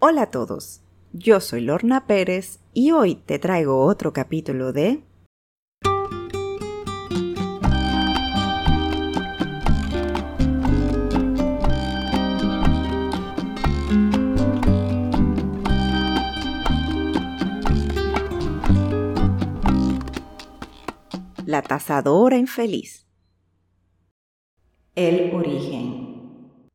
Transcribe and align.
Hola 0.00 0.22
a 0.22 0.30
todos, 0.30 0.80
yo 1.12 1.40
soy 1.40 1.60
Lorna 1.60 2.06
Pérez 2.06 2.60
y 2.72 2.92
hoy 2.92 3.16
te 3.16 3.40
traigo 3.40 3.84
otro 3.84 4.12
capítulo 4.12 4.72
de 4.72 5.02
La 21.44 21.62
tasadora 21.62 22.36
infeliz. 22.36 23.08
El 24.94 25.34
origen. 25.34 26.70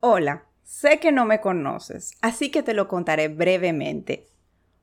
Hola, 0.00 0.46
sé 0.66 0.98
que 0.98 1.12
no 1.12 1.24
me 1.24 1.40
conoces, 1.40 2.12
así 2.20 2.50
que 2.50 2.62
te 2.62 2.74
lo 2.74 2.88
contaré 2.88 3.28
brevemente. 3.28 4.26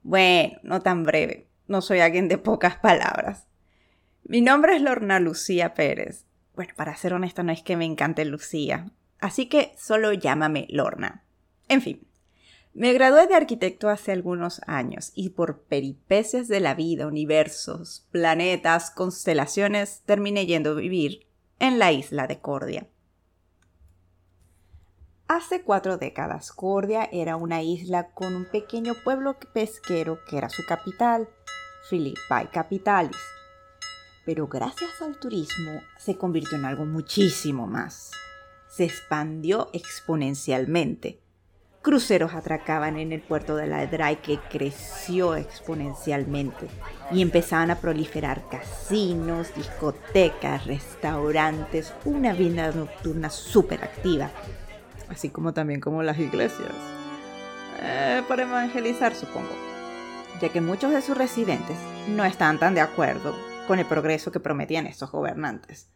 Bueno, 0.01 0.57
no 0.63 0.81
tan 0.81 1.03
breve, 1.03 1.47
no 1.67 1.81
soy 1.81 1.99
alguien 1.99 2.29
de 2.29 2.37
pocas 2.37 2.77
palabras. 2.77 3.47
Mi 4.23 4.41
nombre 4.41 4.75
es 4.75 4.81
Lorna 4.81 5.19
Lucía 5.19 5.73
Pérez. 5.73 6.25
Bueno, 6.55 6.73
para 6.77 6.95
ser 6.95 7.13
honesta, 7.13 7.43
no 7.43 7.51
es 7.51 7.61
que 7.61 7.75
me 7.75 7.85
encante 7.85 8.23
Lucía, 8.23 8.91
así 9.19 9.47
que 9.47 9.73
solo 9.77 10.13
llámame 10.13 10.67
Lorna. 10.69 11.23
En 11.67 11.81
fin, 11.81 12.07
me 12.73 12.93
gradué 12.93 13.27
de 13.27 13.35
arquitecto 13.35 13.89
hace 13.89 14.13
algunos 14.13 14.61
años 14.65 15.11
y 15.15 15.29
por 15.29 15.63
peripecias 15.63 16.47
de 16.47 16.61
la 16.61 16.75
vida, 16.75 17.07
universos, 17.07 18.07
planetas, 18.11 18.89
constelaciones, 18.89 20.01
terminé 20.05 20.45
yendo 20.45 20.71
a 20.71 20.75
vivir 20.75 21.27
en 21.59 21.77
la 21.77 21.91
isla 21.91 22.25
de 22.27 22.39
Cordia. 22.39 22.87
Hace 25.35 25.63
cuatro 25.63 25.97
décadas, 25.97 26.51
Cordia 26.51 27.09
era 27.11 27.37
una 27.37 27.63
isla 27.63 28.11
con 28.11 28.35
un 28.35 28.45
pequeño 28.45 28.93
pueblo 28.93 29.35
pesquero 29.51 30.19
que 30.29 30.37
era 30.37 30.47
su 30.47 30.63
capital, 30.63 31.27
Philippi 31.89 32.49
Capitalis. 32.51 33.17
Pero 34.27 34.47
gracias 34.47 35.01
al 35.01 35.17
turismo 35.17 35.81
se 35.97 36.19
convirtió 36.19 36.59
en 36.59 36.65
algo 36.65 36.85
muchísimo 36.85 37.65
más. 37.65 38.11
Se 38.67 38.83
expandió 38.83 39.71
exponencialmente 39.73 41.23
cruceros 41.83 42.33
atracaban 42.33 42.97
en 42.97 43.11
el 43.11 43.21
puerto 43.21 43.57
de 43.57 43.67
la 43.67 43.85
Dry 43.85 44.15
que 44.15 44.39
creció 44.49 45.35
exponencialmente 45.35 46.67
y 47.11 47.21
empezaban 47.21 47.71
a 47.71 47.75
proliferar 47.75 48.47
casinos, 48.47 49.53
discotecas, 49.53 50.65
restaurantes, 50.65 51.93
una 52.05 52.33
vida 52.33 52.71
nocturna 52.71 53.29
súper 53.29 53.83
activa, 53.83 54.31
así 55.09 55.29
como 55.29 55.53
también 55.53 55.81
como 55.81 56.03
las 56.03 56.19
iglesias. 56.19 56.71
Eh, 57.81 58.23
para 58.27 58.43
evangelizar, 58.43 59.15
supongo, 59.15 59.49
ya 60.41 60.49
que 60.49 60.61
muchos 60.61 60.91
de 60.91 61.01
sus 61.01 61.17
residentes 61.17 61.77
no 62.09 62.23
estaban 62.25 62.59
tan 62.59 62.75
de 62.75 62.81
acuerdo 62.81 63.35
con 63.67 63.79
el 63.79 63.85
progreso 63.85 64.31
que 64.31 64.39
prometían 64.39 64.87
estos 64.87 65.11
gobernantes. 65.11 65.89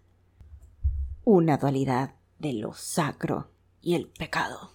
Una 1.24 1.58
dualidad 1.58 2.16
de 2.40 2.54
lo 2.54 2.74
sacro 2.74 3.52
y 3.82 3.96
el 3.96 4.08
pecado. 4.08 4.72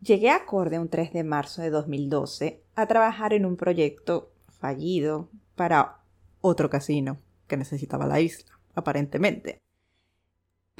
Llegué 0.00 0.30
a 0.30 0.36
Acorde 0.36 0.78
un 0.78 0.88
3 0.88 1.12
de 1.12 1.24
marzo 1.24 1.60
de 1.60 1.68
2012 1.68 2.64
a 2.74 2.86
trabajar 2.86 3.34
en 3.34 3.44
un 3.44 3.56
proyecto 3.56 4.32
fallido 4.48 5.28
para 5.56 5.98
otro 6.40 6.70
casino 6.70 7.18
que 7.46 7.58
necesitaba 7.58 8.06
la 8.06 8.20
isla, 8.20 8.58
aparentemente. 8.74 9.60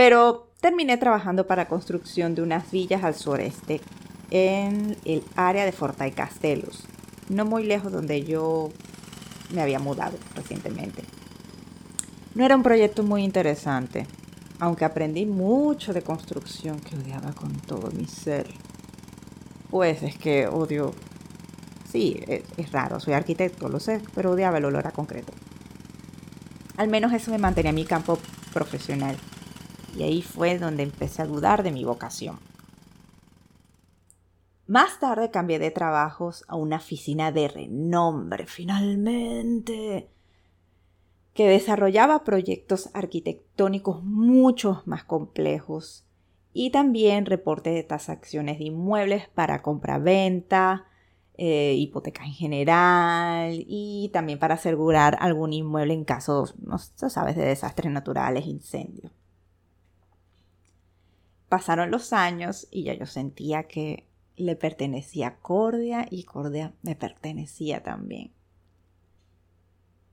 Pero 0.01 0.49
terminé 0.63 0.97
trabajando 0.97 1.47
para 1.47 1.69
construcción 1.69 2.35
de 2.35 2.41
unas 2.41 2.71
villas 2.71 3.05
al 3.05 3.15
sureste, 3.15 3.83
en 4.31 4.97
el 5.05 5.23
área 5.37 5.67
de 5.67 5.73
Forta 5.73 6.09
y 6.09 6.13
Castelos, 6.13 6.85
no 7.29 7.45
muy 7.45 7.65
lejos 7.65 7.93
donde 7.93 8.25
yo 8.25 8.73
me 9.53 9.61
había 9.61 9.79
mudado 9.79 10.17
recientemente. 10.35 11.05
No 12.35 12.47
era 12.47 12.57
un 12.57 12.63
proyecto 12.63 13.03
muy 13.03 13.25
interesante, 13.25 14.07
aunque 14.59 14.87
aprendí 14.87 15.27
mucho 15.27 15.93
de 15.93 16.01
construcción 16.01 16.81
que 16.81 16.97
odiaba 16.97 17.33
con 17.33 17.53
todo 17.53 17.91
mi 17.91 18.07
ser 18.07 18.47
pues 19.69 20.03
es 20.03 20.17
que 20.17 20.49
odio, 20.49 20.95
sí, 21.93 22.19
es, 22.27 22.73
raro, 22.73 23.01
soy 23.01 23.13
arquitecto, 23.13 23.69
lo 23.69 23.81
sé, 23.81 24.01
pero 24.15 24.31
odiaba 24.31 24.57
el 24.57 24.65
olor 24.65 24.87
a 24.87 24.93
concreto. 24.93 25.35
Al 26.79 26.89
menos 26.89 27.13
eso 27.13 27.31
me 27.31 27.37
mantenía 27.37 27.69
en 27.69 27.77
mi 27.77 27.85
campo 27.85 28.19
profesional. 28.55 29.19
Y 29.97 30.03
ahí 30.03 30.23
fue 30.23 30.59
donde 30.59 30.83
empecé 30.83 31.23
a 31.23 31.27
dudar 31.27 31.63
de 31.63 31.73
mi 31.73 31.85
vocación. 31.85 32.39
Más 34.67 35.01
tarde 35.01 35.33
cambié 35.33 35.59
de 35.59 35.73
trabajos 35.73 36.45
a 36.47 36.55
una 36.55 36.77
oficina 36.77 37.33
de 37.33 37.49
renombre, 37.49 38.47
finalmente, 38.47 40.09
que 41.35 41.49
desarrollaba 41.49 42.23
proyectos 42.23 42.89
arquitectónicos 42.95 44.05
mucho 44.05 44.83
más 44.87 45.03
complejos 45.03 46.07
y 46.53 46.71
también 46.71 47.27
reporte 47.27 47.71
de 47.71 47.83
transacciones 47.83 48.59
de 48.59 48.67
inmuebles 48.67 49.29
para 49.29 49.61
compra-venta, 49.61 50.87
eh, 51.35 51.75
hipoteca 51.77 52.25
en 52.25 52.33
general 52.33 53.65
y 53.67 54.11
también 54.13 54.39
para 54.39 54.55
asegurar 54.55 55.17
algún 55.21 55.53
inmueble 55.53 55.95
en 55.95 56.05
caso, 56.05 56.47
no 56.61 56.79
sabes, 56.79 57.35
de 57.35 57.45
desastres 57.45 57.91
naturales, 57.91 58.47
incendios. 58.47 59.11
Pasaron 61.51 61.91
los 61.91 62.13
años 62.13 62.69
y 62.71 62.85
ya 62.85 62.95
yo 62.95 63.07
sentía 63.07 63.65
que 63.65 64.07
le 64.37 64.55
pertenecía 64.55 65.27
a 65.27 65.37
Cordia 65.39 66.07
y 66.09 66.23
Cordia 66.23 66.75
me 66.83 66.95
pertenecía 66.95 67.83
también. 67.83 68.31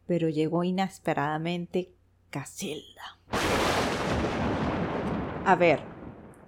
Pero 0.08 0.30
llegó 0.30 0.64
inesperadamente 0.64 1.94
Casilda. 2.32 3.20
A 5.46 5.56
ver, 5.56 5.80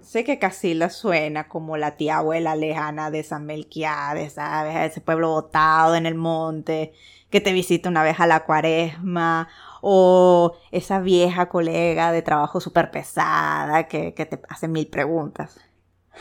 Sé 0.02 0.24
que 0.24 0.38
Casilda 0.38 0.88
suena 0.88 1.46
como 1.46 1.76
la 1.76 1.96
tía 1.96 2.16
abuela 2.16 2.56
lejana 2.56 3.10
de 3.10 3.22
San 3.22 3.46
Melquiades, 3.46 4.32
¿sabes? 4.32 4.74
Ese 4.76 5.00
pueblo 5.00 5.28
botado 5.28 5.94
en 5.94 6.06
el 6.06 6.14
monte, 6.16 6.94
que 7.28 7.40
te 7.40 7.52
visita 7.52 7.88
una 7.88 8.02
vez 8.02 8.18
a 8.18 8.26
la 8.26 8.44
cuaresma, 8.44 9.48
o 9.80 10.56
esa 10.70 11.00
vieja 11.00 11.48
colega 11.48 12.12
de 12.12 12.22
trabajo 12.22 12.60
súper 12.60 12.90
pesada 12.90 13.88
que, 13.88 14.14
que 14.14 14.26
te 14.26 14.40
hace 14.48 14.68
mil 14.68 14.88
preguntas. 14.88 15.60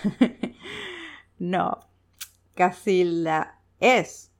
no, 1.40 1.80
Casilda 2.56 3.59
es, 3.80 4.31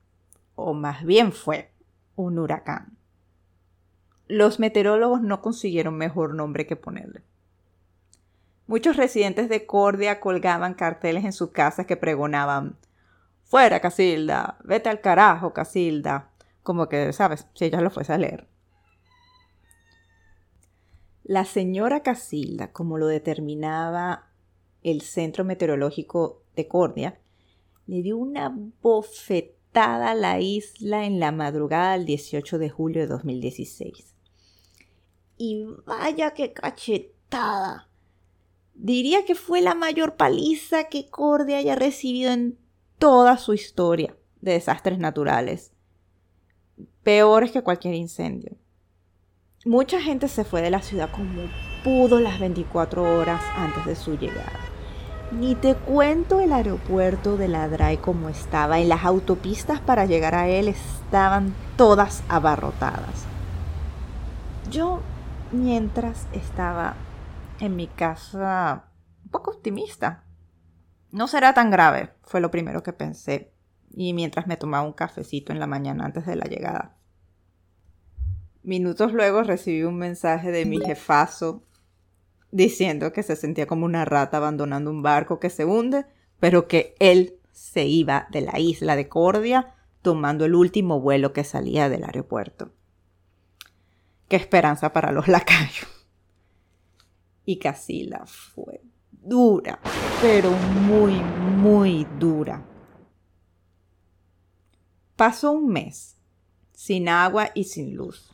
o 0.54 0.74
más 0.74 1.04
bien 1.04 1.32
fue, 1.32 1.72
un 2.16 2.38
huracán. 2.38 2.96
Los 4.28 4.60
meteorólogos 4.60 5.22
no 5.22 5.40
consiguieron 5.42 5.96
mejor 5.96 6.34
nombre 6.34 6.66
que 6.66 6.76
ponerle. 6.76 7.22
Muchos 8.66 8.96
residentes 8.96 9.48
de 9.48 9.66
Cordia 9.66 10.20
colgaban 10.20 10.74
carteles 10.74 11.24
en 11.24 11.32
sus 11.32 11.50
casas 11.50 11.86
que 11.86 11.96
pregonaban 11.96 12.76
Fuera, 13.50 13.80
Casilda, 13.80 14.58
vete 14.62 14.88
al 14.88 15.00
carajo, 15.00 15.52
Casilda. 15.52 16.30
Como 16.62 16.88
que, 16.88 17.12
¿sabes? 17.12 17.48
Si 17.54 17.64
ella 17.64 17.80
lo 17.80 17.90
fuese 17.90 18.12
a 18.12 18.18
leer. 18.18 18.46
La 21.30 21.44
señora 21.44 22.02
Casilda, 22.02 22.72
como 22.72 22.98
lo 22.98 23.06
determinaba 23.06 24.32
el 24.82 25.00
Centro 25.00 25.44
Meteorológico 25.44 26.42
de 26.56 26.66
Cordia, 26.66 27.20
le 27.86 28.02
dio 28.02 28.18
una 28.18 28.52
bofetada 28.82 30.10
a 30.10 30.14
la 30.16 30.40
isla 30.40 31.04
en 31.04 31.20
la 31.20 31.30
madrugada 31.30 31.92
del 31.92 32.04
18 32.04 32.58
de 32.58 32.68
julio 32.68 33.02
de 33.02 33.06
2016. 33.06 34.12
Y 35.36 35.66
vaya 35.86 36.32
que 36.32 36.52
cachetada. 36.52 37.88
Diría 38.74 39.24
que 39.24 39.36
fue 39.36 39.60
la 39.60 39.76
mayor 39.76 40.16
paliza 40.16 40.88
que 40.88 41.10
Cordia 41.10 41.58
haya 41.58 41.76
recibido 41.76 42.32
en 42.32 42.58
toda 42.98 43.38
su 43.38 43.54
historia 43.54 44.16
de 44.40 44.54
desastres 44.54 44.98
naturales. 44.98 45.72
Peores 47.04 47.52
que 47.52 47.62
cualquier 47.62 47.94
incendio. 47.94 48.59
Mucha 49.66 50.00
gente 50.00 50.28
se 50.28 50.44
fue 50.44 50.62
de 50.62 50.70
la 50.70 50.80
ciudad 50.80 51.10
como 51.10 51.42
pudo 51.84 52.18
las 52.18 52.40
24 52.40 53.02
horas 53.18 53.42
antes 53.56 53.84
de 53.84 53.94
su 53.94 54.16
llegada. 54.16 54.58
Ni 55.32 55.54
te 55.54 55.74
cuento 55.74 56.40
el 56.40 56.54
aeropuerto 56.54 57.36
de 57.36 57.46
Ladray 57.46 57.98
como 57.98 58.30
estaba. 58.30 58.78
En 58.78 58.88
las 58.88 59.04
autopistas 59.04 59.78
para 59.78 60.06
llegar 60.06 60.34
a 60.34 60.48
él 60.48 60.66
estaban 60.66 61.54
todas 61.76 62.22
abarrotadas. 62.30 63.26
Yo, 64.70 65.02
mientras 65.52 66.26
estaba 66.32 66.94
en 67.60 67.76
mi 67.76 67.86
casa 67.86 68.86
un 69.22 69.30
poco 69.30 69.50
optimista. 69.50 70.24
No 71.10 71.28
será 71.28 71.52
tan 71.52 71.70
grave, 71.70 72.14
fue 72.22 72.40
lo 72.40 72.50
primero 72.50 72.82
que 72.82 72.94
pensé, 72.94 73.52
y 73.90 74.14
mientras 74.14 74.46
me 74.46 74.56
tomaba 74.56 74.86
un 74.86 74.94
cafecito 74.94 75.52
en 75.52 75.60
la 75.60 75.66
mañana 75.66 76.06
antes 76.06 76.24
de 76.24 76.36
la 76.36 76.46
llegada. 76.46 76.96
Minutos 78.62 79.12
luego 79.12 79.42
recibí 79.42 79.82
un 79.84 79.96
mensaje 79.96 80.50
de 80.50 80.66
mi 80.66 80.78
jefazo 80.78 81.62
diciendo 82.50 83.12
que 83.12 83.22
se 83.22 83.36
sentía 83.36 83.66
como 83.66 83.86
una 83.86 84.04
rata 84.04 84.36
abandonando 84.36 84.90
un 84.90 85.02
barco 85.02 85.40
que 85.40 85.50
se 85.50 85.64
hunde, 85.64 86.04
pero 86.40 86.68
que 86.68 86.94
él 86.98 87.38
se 87.52 87.86
iba 87.86 88.26
de 88.30 88.42
la 88.42 88.58
isla 88.58 88.96
de 88.96 89.08
Cordia 89.08 89.74
tomando 90.02 90.44
el 90.44 90.54
último 90.54 91.00
vuelo 91.00 91.32
que 91.32 91.44
salía 91.44 91.88
del 91.88 92.04
aeropuerto. 92.04 92.72
Qué 94.28 94.36
esperanza 94.36 94.92
para 94.92 95.12
los 95.12 95.28
lacayos. 95.28 95.88
Y 97.44 97.58
Casila 97.58 98.24
fue 98.26 98.80
dura, 99.10 99.80
pero 100.20 100.50
muy, 100.50 101.14
muy 101.14 102.06
dura. 102.18 102.64
Pasó 105.16 105.52
un 105.52 105.68
mes, 105.68 106.16
sin 106.72 107.08
agua 107.08 107.50
y 107.54 107.64
sin 107.64 107.94
luz, 107.94 108.32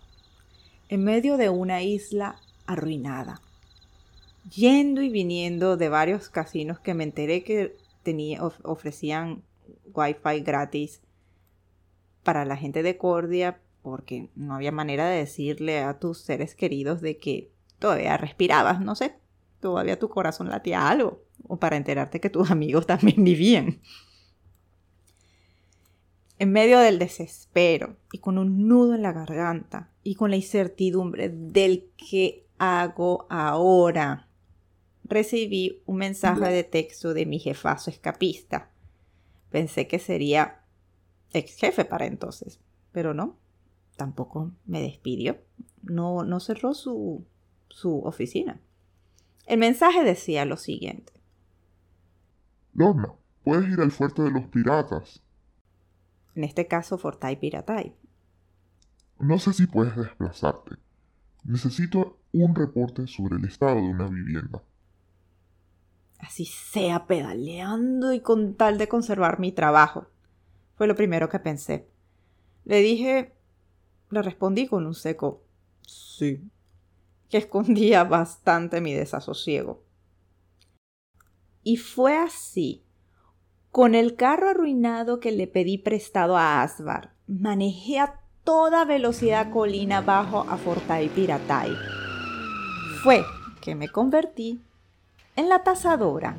en 0.89 1.05
medio 1.05 1.37
de 1.37 1.49
una 1.49 1.83
isla 1.83 2.37
arruinada, 2.67 3.41
yendo 4.55 5.03
y 5.03 5.09
viniendo 5.09 5.77
de 5.77 5.89
varios 5.89 6.29
casinos 6.29 6.79
que 6.79 6.95
me 6.95 7.05
enteré 7.05 7.43
que 7.43 7.77
tenía, 8.03 8.43
ofrecían 8.63 9.43
wifi 9.93 10.41
gratis 10.41 11.01
para 12.23 12.45
la 12.45 12.57
gente 12.57 12.83
de 12.83 12.97
Cordia, 12.97 13.61
porque 13.83 14.31
no 14.35 14.55
había 14.55 14.73
manera 14.73 15.09
de 15.09 15.19
decirle 15.19 15.79
a 15.79 15.99
tus 15.99 16.19
seres 16.19 16.55
queridos 16.55 17.01
de 17.01 17.19
que 17.19 17.51
todavía 17.79 18.17
respirabas, 18.17 18.81
no 18.81 18.95
sé, 18.95 19.15
todavía 19.61 19.99
tu 19.99 20.09
corazón 20.09 20.49
latía 20.49 20.89
algo, 20.89 21.23
o 21.47 21.59
para 21.59 21.77
enterarte 21.77 22.21
que 22.21 22.31
tus 22.31 22.51
amigos 22.51 22.87
también 22.87 23.23
vivían. 23.25 23.81
En 26.39 26.53
medio 26.53 26.79
del 26.81 26.99
desespero 26.99 27.97
y 28.13 28.19
con 28.19 28.37
un 28.37 28.69
nudo 28.69 28.95
en 28.95 29.03
la 29.03 29.13
garganta 29.13 29.91
y 30.03 30.17
con 30.17 30.31
la 30.31 30.37
incertidumbre 30.37 31.31
del 31.31 31.91
que 31.97 32.47
hago 32.59 33.27
ahora, 33.31 34.29
recibí 35.05 35.83
un 35.87 35.97
mensaje 35.97 36.49
de 36.51 36.65
texto 36.65 37.15
de 37.15 37.25
mi 37.25 37.39
jefazo 37.39 37.91
escapista. 37.91 38.71
Pensé 39.51 39.87
que 39.87 39.99
sería 39.99 40.61
ex 41.33 41.57
jefe 41.57 41.85
para 41.85 42.07
entonces, 42.07 42.61
pero 42.93 43.15
no, 43.15 43.37
tampoco 43.97 44.53
me 44.67 44.83
despidió. 44.83 45.39
No, 45.83 46.25
no 46.25 46.41
cerró 46.41 46.75
su, 46.75 47.25
su 47.69 48.01
oficina. 48.01 48.61
El 49.47 49.59
mensaje 49.59 50.03
decía 50.03 50.45
lo 50.45 50.57
siguiente. 50.57 51.13
Lorna, 52.75 53.15
puedes 53.45 53.71
ir 53.71 53.81
al 53.81 53.93
fuerte 53.93 54.23
de 54.23 54.33
los 54.33 54.45
piratas. 54.49 55.23
En 56.37 56.45
este 56.45 56.69
caso, 56.69 56.99
Fortay 56.99 57.41
Piratay. 57.41 57.97
No 59.19 59.39
sé 59.39 59.53
si 59.53 59.67
puedes 59.67 59.97
desplazarte. 59.97 60.77
Necesito 61.43 62.21
un 62.33 62.55
reporte 62.55 63.09
sobre 63.09 63.37
el 63.37 63.45
estado 63.45 63.75
de 63.75 63.89
una 63.89 64.07
vivienda. 64.07 64.63
Así 66.21 66.45
sea 66.45 67.07
pedaleando 67.07 68.13
y 68.13 68.21
con 68.21 68.55
tal 68.55 68.79
de 68.79 68.87
conservar 68.87 69.41
mi 69.41 69.51
trabajo. 69.51 70.07
Fue 70.77 70.87
lo 70.87 70.95
primero 70.95 71.29
que 71.29 71.41
pensé. 71.41 71.89
Le 72.65 72.81
dije, 72.81 73.35
le 74.11 74.23
respondí 74.23 74.69
con 74.69 74.87
un 74.87 74.95
seco 74.95 75.43
sí 75.83 76.49
que 77.29 77.39
escondía 77.39 78.05
bastante 78.05 78.81
mi 78.81 78.95
desasosiego. 78.95 79.85
Y 81.63 81.77
fue 81.77 82.17
así. 82.17 82.85
Con 83.77 83.95
el 83.95 84.17
carro 84.17 84.49
arruinado 84.49 85.21
que 85.21 85.33
le 85.33 85.47
pedí 85.47 85.77
prestado 85.77 86.39
a 86.39 86.63
Asbar, 86.63 87.11
manejé 87.27 87.99
a 87.99 88.21
toda 88.43 88.87
velocidad 88.87 89.51
colina 89.51 90.01
bajo 90.01 90.47
a 90.49 90.57
Fortay 90.57 91.11
Piratay. 91.11 91.77
Fue 93.03 93.23
que 93.61 93.75
me 93.75 93.91
convertí 93.91 94.63
en 95.37 95.51
la 95.51 95.63
tasadora 95.63 96.39